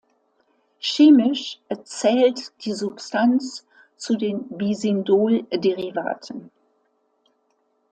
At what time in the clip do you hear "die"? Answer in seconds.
2.65-2.73